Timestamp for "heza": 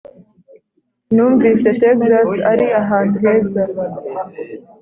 3.23-3.61